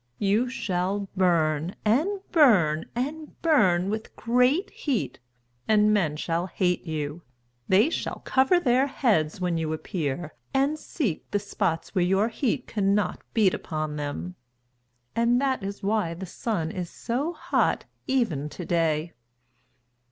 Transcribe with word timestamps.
You 0.17 0.49
shall 0.49 1.07
burn, 1.15 1.75
and 1.85 2.21
burn, 2.31 2.87
and 2.95 3.39
burn 3.43 3.91
with 3.91 4.15
great 4.15 4.71
heat, 4.71 5.19
and 5.67 5.93
men 5.93 6.15
shall 6.17 6.47
hate 6.47 6.87
you. 6.87 7.21
They 7.67 7.91
shall 7.91 8.23
cover 8.25 8.59
their 8.59 8.87
heads 8.87 9.39
when 9.39 9.59
you 9.59 9.71
appear 9.73 10.33
and 10.55 10.79
seek 10.79 11.29
the 11.29 11.37
spots 11.37 11.93
where 11.93 12.03
your 12.03 12.29
heat 12.29 12.65
cannot 12.65 13.21
beat 13.35 13.53
upon 13.53 13.95
them." 13.95 14.33
And 15.15 15.39
that 15.39 15.61
is 15.61 15.83
why 15.83 16.15
the 16.15 16.25
Sun 16.25 16.71
is 16.71 16.89
so 16.89 17.31
hot 17.33 17.85
even 18.07 18.49
to 18.49 18.65
day. 18.65 19.13